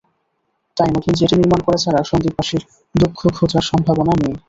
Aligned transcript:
তাই 0.77 0.89
নতুন 0.95 1.13
জেটি 1.19 1.35
নির্মাণ 1.37 1.61
করা 1.65 1.79
ছাড়া 1.83 1.99
সন্দ্বীপবাসীর 2.09 2.61
দুঃখ 2.95 3.19
ঘোচার 3.37 3.63
সম্ভাবনা 3.69 4.13
নেই। 4.21 4.35